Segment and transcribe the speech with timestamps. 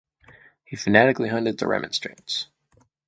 [0.65, 2.47] He fanatically hunted the Remonstrants.